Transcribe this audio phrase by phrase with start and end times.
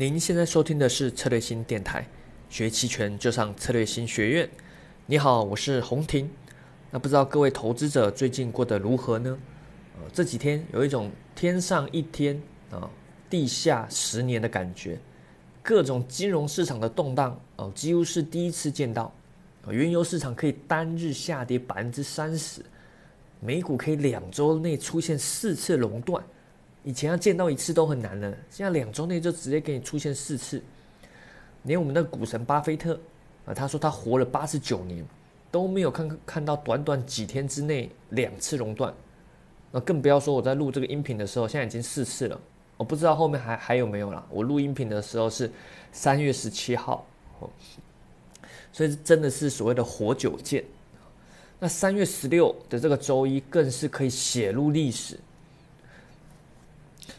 [0.00, 2.06] 您现在收听的是策略星电台，
[2.48, 4.48] 学期权就上策略星学院。
[5.06, 6.30] 你好，我是洪婷。
[6.92, 9.36] 那不知道各位投资者最近过得如何呢？
[9.96, 12.40] 呃，这几天有一种天上一天
[12.70, 12.88] 啊，
[13.28, 15.00] 地下十年的感觉，
[15.64, 19.12] 各种金融市场的动荡哦，几乎是第一次见到。
[19.68, 22.64] 原油市场可以单日下跌百分之三十，
[23.40, 26.22] 美股可以两周内出现四次熔断。
[26.84, 30.62] 以前要见到一次都很难了，现在两周内就直接给你出现四次，
[31.64, 32.98] 连我们的股神巴菲特
[33.44, 35.04] 啊，他说他活了八十九年
[35.50, 38.94] 都没有看看到短短几天之内两次熔断，
[39.70, 42.40] 那更不要说我在录这个音频的时候，现在已经四次了，
[42.76, 44.24] 我不知道后面还还有没有了。
[44.30, 45.50] 我录音频的时候是
[45.92, 47.04] 三月十七号，
[48.72, 50.64] 所以真的是所谓的活久见。
[51.58, 55.18] 那三月十六的这个周一更是可以写入历史。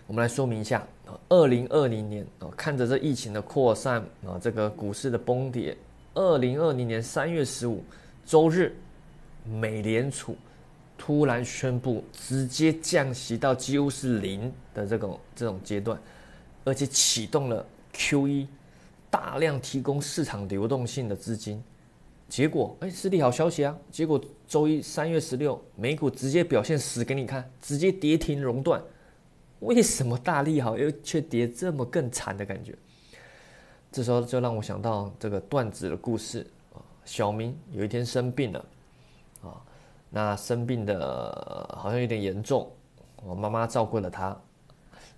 [0.09, 5.77] 我们来说明一下啊，二零二零年啊，看着这疫情的扩散啊，这个股市的崩跌。
[6.15, 7.83] 二零二零年三月十五
[8.25, 8.75] 周日，
[9.45, 10.35] 美联储
[10.97, 15.95] 突然宣布直接降息到几乎是零的这种这种阶段，
[16.63, 18.47] 而且启动了 QE，
[19.11, 21.63] 大量提供市场流动性的资金。
[22.27, 23.77] 结果哎，是利好消息啊！
[23.91, 28.81] 结果周一三月十六，美股直接表现死给你看，直接跌停熔断。
[29.59, 32.73] 为什么大利好又却跌这么更惨的感觉？
[33.91, 36.77] 这时候就让我想到这个段子的故事啊。
[37.03, 38.65] 小明有一天生病了
[39.41, 39.61] 啊，
[40.09, 42.71] 那生病的好像有点严重，
[43.23, 44.39] 我妈妈照顾了他。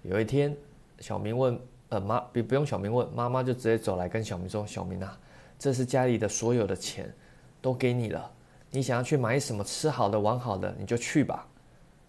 [0.04, 0.56] 有一天，
[1.00, 5.20] 小明问呃妈，不不用小明问，妈妈就直接走来跟小明说：“小明啊，
[5.60, 7.14] 这是家里的所有的钱，
[7.62, 8.32] 都给你了，
[8.72, 11.46] 你想要去买什么吃好的玩好的，你就去吧。”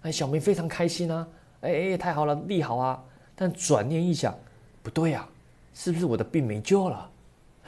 [0.02, 1.28] 哎，小明非常开心啊。
[1.62, 3.02] 哎哎，太好了，利好啊！
[3.34, 4.38] 但转念一想，
[4.82, 5.28] 不对呀，
[5.72, 7.10] 是不是我的病没救了，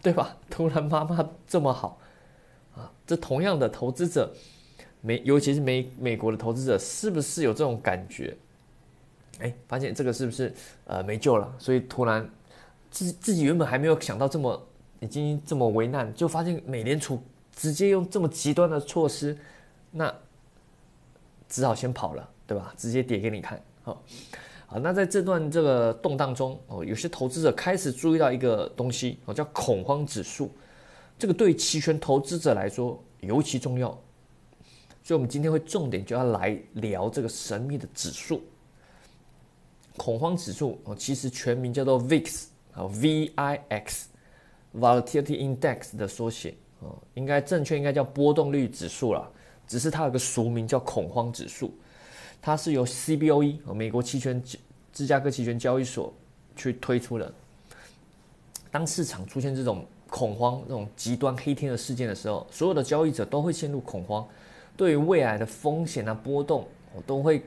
[0.03, 0.37] 对吧？
[0.50, 1.98] 突然妈妈这么好
[2.77, 4.33] 啊，这同样的投资者，
[5.00, 8.37] 美尤其是美美国的投资者，是不是有这种感觉？
[9.41, 10.53] 哎，发现这个是不是
[10.84, 11.54] 呃没救了？
[11.59, 12.28] 所以突然
[12.91, 14.60] 自自己原本还没有想到这么
[15.00, 17.22] 已经这么为难，就发现美联储
[17.53, 19.38] 直接用这么极端的措施，
[19.93, 20.12] 那
[21.49, 22.75] 只好先跑了，对吧？
[22.77, 23.62] 直接跌给你看。
[23.84, 24.03] 好，
[24.67, 30.50] 好，那在这段这个动荡中哦，有些投资者开始注意到一个东西哦，叫恐慌指数。
[31.19, 33.91] 这个对期权投资者来说尤其重要，
[35.03, 38.43] 所以我们今天会重点就要来聊这个神秘的指数——
[39.99, 40.97] 恐慌指数哦。
[40.97, 49.31] 其实全名叫做 VIX 啊，V I X，Volatility Index 的缩写哦，应该正确应该叫波动率指数了，
[49.66, 51.71] 只是它有个俗名叫恐慌指数。
[52.44, 54.43] 它是由 CBOE 美国期权
[54.93, 56.12] 芝加哥期权交易所
[56.55, 57.32] 去推出的。
[58.71, 64.28] 当市场出现这种恐慌、这种极端黑天鹅事件的时候，所有的交易者都会陷入恐慌，
[64.77, 67.43] 对于未来的风险啊波动，我都会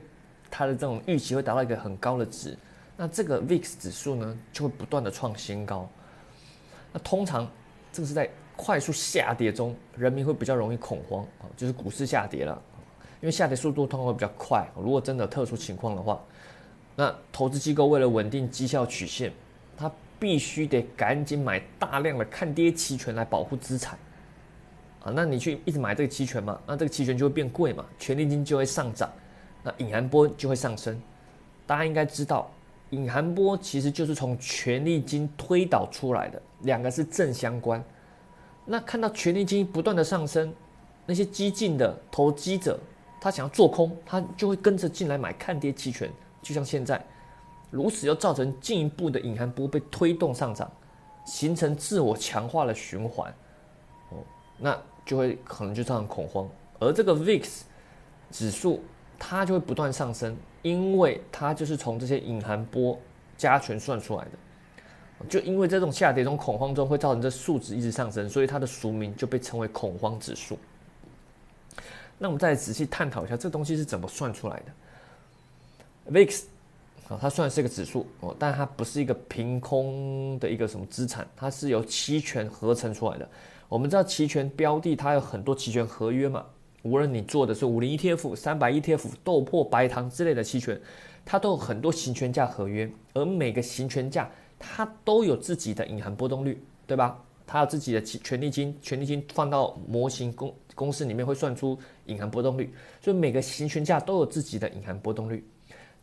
[0.49, 2.57] 它的这种预期会达到一个很高的值。
[2.95, 5.87] 那这个 VIX 指数呢，就会不断的创新高。
[6.91, 7.47] 那通常
[7.93, 12.59] 这个是在快速下跌中，人民会比较容易恐慌啊，就是股市下跌了。
[13.27, 16.17] 因为下跌速度通常会比较快，如果真的特殊情况的话，
[16.95, 19.33] 那投资机构为了稳定绩效曲线，
[19.75, 23.99] 它必须得赶紧买大量的看跌期权来保护资产。
[25.03, 29.11] 啊，那你去一直买这个期权嘛，那这个期权就会变贵嘛，权利金就会上涨，
[29.61, 30.97] 那隐含波就会上升。
[31.65, 32.49] 大家应该知道，
[32.91, 37.83] 隐含波其实就是从权利金推导出来的，两个是正相关。
[38.63, 40.53] 那看到权利金不断的上升，
[41.05, 42.79] 那些激进的投机者。
[43.19, 46.09] 他想要做空，他就会跟着进来买看跌期权，
[46.41, 47.03] 就像现在，
[47.71, 50.71] 如此又造成进一步的隐含波被推动上涨，
[51.25, 53.33] 形成自我强化的循环，
[54.11, 54.17] 哦，
[54.57, 56.47] 那就会可能就造成恐慌，
[56.79, 57.61] 而这个 VIX
[58.31, 58.81] 指数
[59.17, 62.97] 它就会不断上升，因为它就是从这些隐含波
[63.35, 64.31] 加权算出来的，
[65.27, 70.57] 就因为这种下跌中恐慌中会造成这数值一直上升，所以它的俗名就被称为恐慌指数。
[72.17, 76.43] 那我们再仔细探讨一下，这东西是怎么算出来的？VIX
[77.09, 83.29] 啊，它算是一个指数哦，但它不是一个凭空的一个什么资产，它是由期权合成出来的。
[83.69, 86.45] 我们知道期权标的它有很多期权合约嘛，
[86.83, 90.79] 无论你做的是五零 ETF、三百 ETF、豆粕、白糖之类的期权，
[91.23, 97.23] 它都有很多行权价合约，而每个行权价它都有自己的隐含波动率，对吧？
[97.47, 101.79] 它有自己的权利金，权利金放到模型公公式里面会算出。
[102.07, 105.45] 隐含波动率，所以每个行权价都有自己的隐含波动率。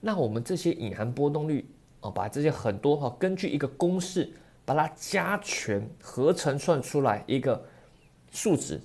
[0.00, 1.66] 那我们这些隐含波动率
[2.02, 4.30] 哦，把这些很多哈，根据一个公式
[4.66, 7.64] 把它加权合成算出来一个
[8.30, 8.78] 数值，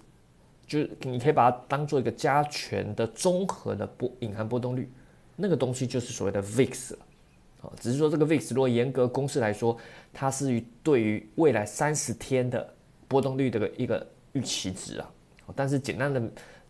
[0.65, 4.89] 就是你可以把它当做一个加权的综合的波隐含波动率，
[5.35, 6.99] 那个东西就是所谓的 VIX 了。
[7.61, 9.77] 啊，只是说这个 VIX 如果严格公式来说，
[10.13, 12.73] 它是于对于未来三十天的
[13.07, 15.11] 波动率的一个预期值啊。
[15.55, 16.19] 但是简单的，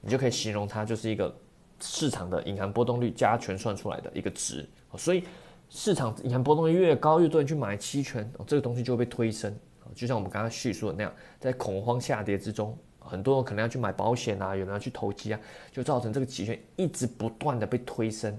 [0.01, 1.35] 你就可以形容它就是一个
[1.79, 4.67] 市场的隐含波动率加权算出来的一个值。
[4.97, 5.23] 所以
[5.69, 9.55] 市场隐含波动率越高，越多人去买期权，这个东西就会被推升。
[9.93, 15.39] 就像我们刚刚叙述的那样，在恐慌下跌之中，很多人可能要去买保险啊，有人要去投机啊，
[15.71, 18.35] 就造成这个期权一直不断的被推升。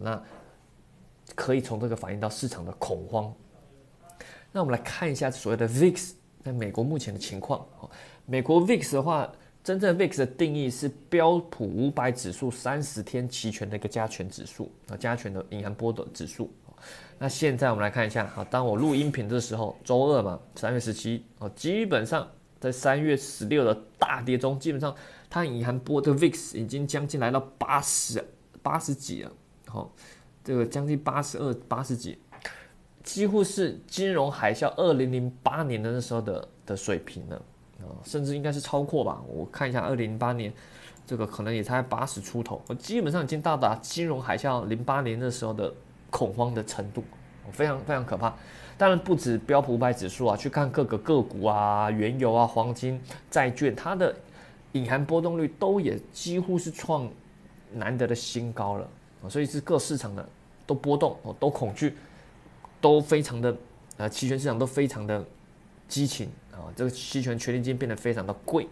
[0.00, 0.22] 那
[1.34, 3.32] 可以从这个反映到市场的恐慌。
[4.52, 6.12] 那我们来看一下所谓的 VIX
[6.42, 7.66] 在美国目前的情况。
[8.24, 9.30] 美国 VIX 的话，
[9.62, 16.50] 真正 VIX 的定义是标普五百指数三十天期权的一个加权指数啊，加权的银行波的指数。
[17.18, 22.26] 那现在我们来看一下，啊，当我录音频的时候，周二嘛，三月十七，哦，基本上
[22.58, 24.94] 在三月十六的大跌中，基本上
[25.28, 28.24] 它银行波的 VIX 已经将近来到八十
[28.62, 29.32] 八十几了，
[29.66, 29.92] 好。
[30.46, 32.16] 这个将近八十二、八十几，
[33.02, 37.36] 几乎是金融海啸二零零八年的那时候的的水平了
[37.80, 39.20] 啊，甚至应该是超过吧。
[39.26, 40.52] 我看一下二零零八年，
[41.04, 45.74] 这个可能也才八十出头，我基本上已经到达金融海啸零八年那时候的
[46.10, 47.02] 恐慌的程度，
[47.50, 48.32] 非常非常可怕。
[48.78, 54.14] 当然不止标普五百指数啊，去看各个个股啊、原油啊、黄金、债券，它的
[54.74, 57.10] 隐含波动率都也几乎是创
[57.72, 58.88] 难得的新高了，
[59.28, 60.28] 所以是各市场的。
[60.66, 61.94] 都波动哦，都恐惧，
[62.80, 63.56] 都非常的，
[63.96, 65.24] 呃，期权市场都非常的
[65.86, 68.66] 激情啊，这个期权权利金变得非常的贵。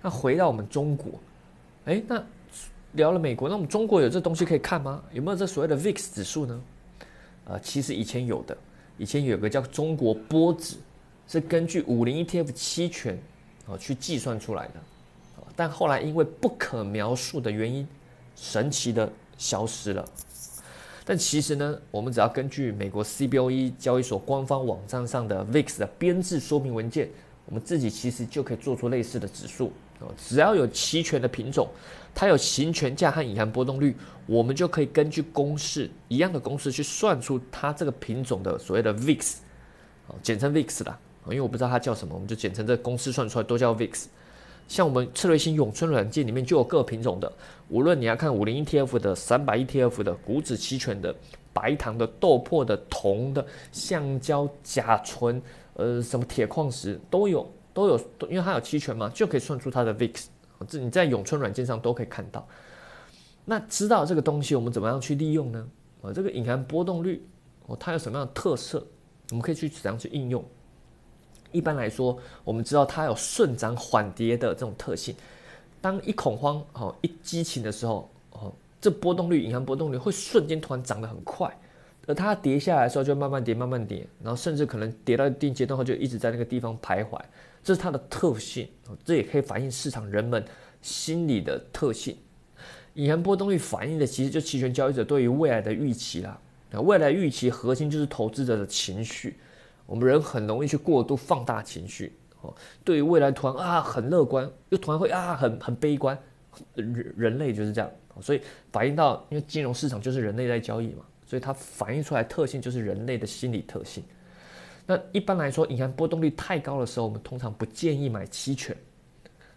[0.00, 1.18] 那回到我们中国，
[1.86, 2.24] 哎，那
[2.92, 5.02] 聊了美国，那我们中国有这东西可以看吗？
[5.12, 6.62] 有没有这所谓的 VIX 指数呢？
[7.46, 8.56] 呃，其实以前有的，
[8.96, 10.76] 以前有个叫中国波指，
[11.26, 13.18] 是根据五零 ETF 期权
[13.66, 14.74] 啊去计算出来的，
[15.56, 17.86] 但后来因为不可描述的原因，
[18.36, 19.10] 神奇的。
[19.44, 20.02] 消失了，
[21.04, 27.10] 但其实呢，我们只要根据美国 CBOE 交易所官方网站上的 VIX 的编制说明文件，
[27.44, 29.70] 我们自己其实就可以做出类似的指数
[30.00, 30.08] 哦。
[30.16, 31.68] 只要有期权的品种，
[32.14, 33.94] 它有行权价和隐含波动率，
[34.24, 39.34] 我们就可以根据公式一样的公式去算出它这个品种的所谓的 VIX，
[40.22, 40.98] 简称 VIX 啦。
[41.26, 44.06] 因为我不知道它叫什么，我们就简称这公式算出来都叫 VIX。
[44.66, 47.32] 像我们策略性永春软件里面就有各品种的，
[47.68, 51.14] 无论你要看五零 ETF 的、三百 ETF 的、股指期权的、
[51.52, 55.40] 白糖的、豆粕的、铜的、橡胶、甲醇，
[55.74, 60.24] 呃，什么铁矿石都有，都有，因为它有期权嘛，就可以算出它的 VIX。
[60.66, 62.46] 这你在永春软件上都可以看到。
[63.44, 65.66] 那知道这个东西，我们怎么样去利用呢？
[66.02, 67.22] 啊，这个隐含波动率
[67.66, 68.84] 哦，它有什么样的特色？
[69.30, 70.44] 我们可以去怎样去应用？
[71.54, 75.14] 一般来说，我们知道它有顺涨缓跌的这种特性。
[75.80, 81.54] 当一恐慌哦一激情的时候哦，这波动率隐含波动率会瞬间突然涨得很快，
[82.06, 87.20] 而它跌下来的时候就慢慢跌慢慢跌，然后甚至可能跌到一定阶段后就一直在那个地方徘徊，
[87.62, 88.66] 这是它的特性。
[89.04, 90.44] 这也可以反映市场人们
[90.82, 92.16] 心理的特性。
[92.94, 96.38] 隐含波动率反映的其实就期权交易者对于未来的预期啦。
[96.70, 99.36] 那未来预期核心就是投资者的情绪。
[99.86, 106.18] 我们人很容易去过度放大情绪，哦，对于未来突然啊很乐观，又突然会啊很很悲观，
[106.74, 107.90] 人人类就是这样，
[108.22, 108.40] 所以
[108.72, 114.02] 反映到，因为金融市场就是人类在交易嘛，所以它反映出来特性就是人类的心理特性。
[114.86, 118.74] 那一般来说，银行波动率太高的时候，我们通常不建议买期权，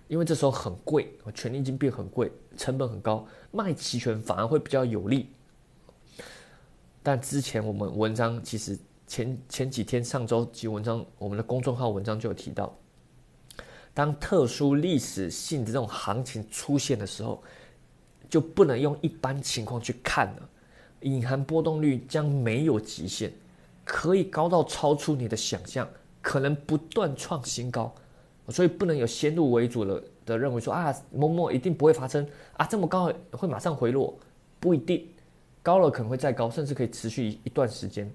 [0.10, 5.30] 因为这时候很贵，权利金变很贵，成本很高，卖期权反而会比较有利。
[7.02, 8.78] 但之前我们文章其实。
[9.08, 12.78] 前前几天上周几文章，我们的公众号文章就有提到，
[13.94, 17.42] 当特殊历史性的这种行情出现的时候，
[18.30, 20.50] 就不能用一般情况去看了。
[21.02, 23.32] 隐含波动率将没有极限，
[23.86, 25.88] 可以高到超出你的想象，
[26.22, 27.94] 可能不断创新高，
[28.50, 34.18] 所以不能有先入为主的的认为说啊某某一定不会发生啊这么高会马上回落，
[34.60, 35.08] 不一定，
[35.64, 38.12] 高了可能会再高，甚至可以持续一段时间。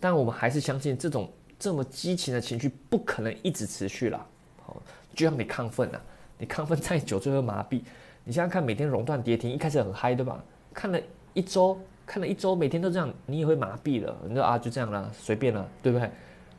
[0.00, 4.26] 但我们还是相信这种这么激情的情绪不可能一直持续了，
[4.64, 4.80] 好，
[5.14, 6.00] 就像你亢奋啊，
[6.38, 7.80] 你亢奋再久就会麻痹。
[8.24, 10.42] 你现在看每天熔断跌停，一开始很嗨，对吧？
[10.74, 11.00] 看了
[11.32, 14.16] 一周，看了一周，每天都这样，你也会麻痹了。
[14.28, 16.10] 你说啊，就这样了，随便了，对不对？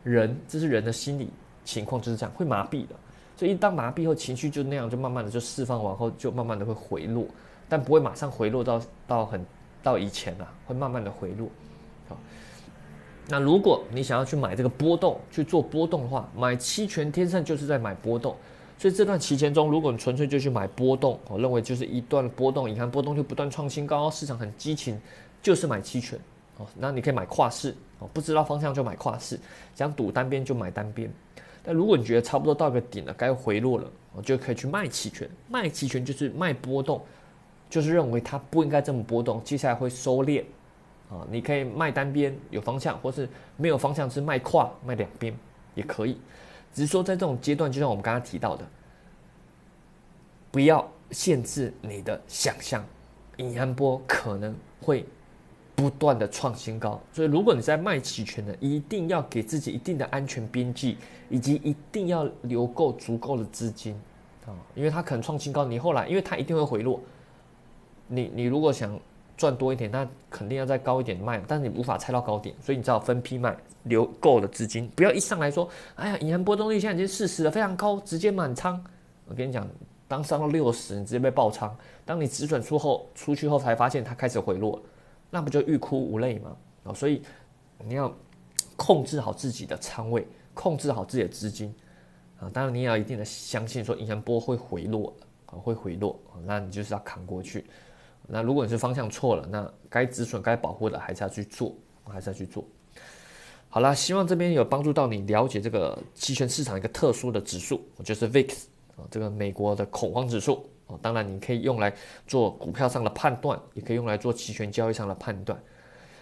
[0.04, 1.30] 人这是人的心理
[1.66, 2.96] 情况就是这样，会麻痹的。
[3.36, 7.28] 所以一当麻痹后，情绪就那样，就慢慢的就释放完后，就慢慢的会回落，
[7.70, 9.46] 但不会马上回落到到很
[9.84, 11.50] 到以前了，会慢慢的回落。
[12.08, 12.18] 好，
[13.30, 18.36] 那如果你想要去买这个波动去做波动的话，买期权天生就是在买波动。
[18.80, 24.98] 所以这段期间中，如果你纯粹就去买波动，我认为就是一段波动，你看波动就不断创新高，市场很激情，
[25.42, 26.18] 就是买期权
[26.58, 26.66] 哦。
[26.78, 29.40] 那你可以买跨市哦，不知道方向就买跨市，
[29.76, 31.12] 想赌单边就买单边。
[31.64, 35.28] 但如果你觉得差不多到个顶了，该回落了，我就可以去卖期权。
[35.50, 37.02] 卖期权就是卖波动，
[37.70, 40.44] 就是认为它不应该这么波动，接下来会收敛
[41.10, 41.26] 啊。
[41.30, 45.34] 你可以卖单边有方向，或是没有方向是卖跨卖两边
[45.76, 46.18] 也可以。
[46.74, 48.64] 只是说，在这种阶段，就像我们刚刚提到的，
[50.52, 52.86] 不要限制你的想象，
[53.38, 55.04] 隐含波可能会
[55.76, 57.02] 不断的创新高。
[57.12, 60.98] 所以，如果你在卖期权的，一定要给自己一定的安全边际，
[61.30, 64.00] 以及一定要留够足够的资金
[64.46, 67.00] 啊，因为它可能创新高，你后来因为它一定会回落，
[68.08, 69.00] 你你如果想
[69.38, 73.56] 赚多一点，那肯定要再高一点卖，但是你无法猜到高点，所以你只好分批卖。
[73.84, 78.84] 留够的资金，不要一上来说，哎呀，银行波动率现在已经四十了，非常高，直接满仓。
[79.30, 79.66] 我跟你讲，
[80.10, 81.74] 当上到六十，你直接被爆仓。
[82.04, 84.82] 当你止损出后，出去后才发现它开始回落，
[85.30, 86.58] 那不就欲哭无泪吗？
[86.84, 87.22] 啊，所以
[87.86, 88.14] 你要
[88.76, 91.74] 控制好自己的仓位，控制好自己的资金
[92.42, 92.52] 啊。
[92.52, 95.14] 当然，你也要一定的相信说银行波会回落
[95.46, 97.66] 啊，会回落那你就是要扛过去。
[98.28, 102.64] 那如果你是方向错了，那该止损、该保护的还是要去做，还是要去做。
[103.70, 108.52] 好啦，希望这边有帮助到你了解这个期权市场一个特殊的指数，就是 VIX
[108.96, 111.00] 啊，这个美国的恐慌指数啊。
[111.02, 111.94] 当然，你可以用来
[112.26, 115.58] 做股票上的判断，也可以用来做期权交易上的判断。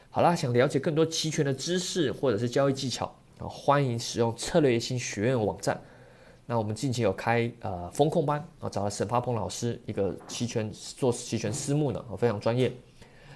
[0.10, 3.06] 好啦，想了解更多期权的知识或者是交易技巧
[3.40, 5.80] 啊，欢迎使用策略性学院网站。
[6.46, 12.72] 那我们近期有开呃风控班啊，找了沈发鹏老师，一个期权做期权私募的，非常专业。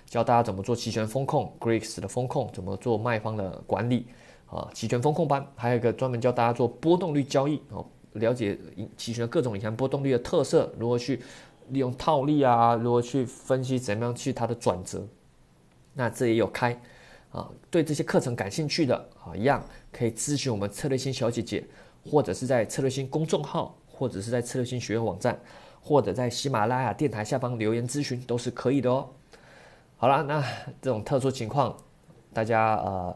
[0.05, 4.07] 教大家怎么做期权风控，Greeks 的风控怎么做卖方的管理
[4.47, 8.57] 啊，期权风控班还有一个专门教大家做波动率交易哦，了解
[8.97, 11.21] 期权各种影响波动率的特色，如何去
[11.69, 15.07] 利用套利啊，如何去分析怎么样去它的转折，
[15.93, 16.79] 那这也有开
[17.31, 21.63] 啊，对这些课程感兴趣的啊，一样可以咨询我们策略星小姐姐，
[22.05, 25.39] 或者是在策略星公众号，或者是在策略星学院网站，
[25.81, 29.09] 或者在喜马拉雅电台下方留言咨询都是可以的哦。
[29.97, 30.41] 好了，那
[30.81, 31.75] 这种特殊情况，
[32.31, 33.15] 大家呃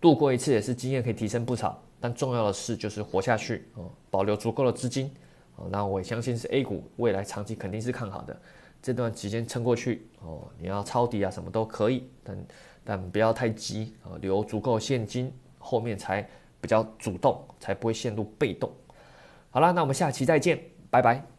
[0.00, 1.80] 度过一次也是经验可以提升不少。
[2.00, 5.10] 但重要的是就是活下去哦，保留足够的资金
[5.56, 5.68] 哦。
[5.70, 8.38] 那我也相信是 A 股未来长期肯定是看好的，
[8.82, 10.46] 这段期间撑过去哦。
[10.58, 12.46] 你要抄底啊什么都可以，但
[12.84, 16.28] 但不要太急啊，留足够现金，后面才
[16.64, 18.72] 比较主动，才不会陷入被动。
[19.50, 21.33] 好了，那我们下期再见，拜拜。